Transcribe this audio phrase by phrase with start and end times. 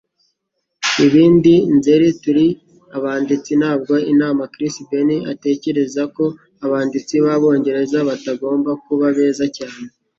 [1.05, 1.53] Ibindi...
[1.75, 2.47] Nzeri Turi
[2.97, 6.25] abanditsi, Ntabwo Intama Chris Baines atekereza ko
[6.65, 9.85] abanditsi b'Abongereza batagomba kuba beza cyane.